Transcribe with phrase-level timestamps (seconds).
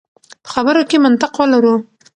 [0.43, 1.75] په خبرو کې منطق ولرو.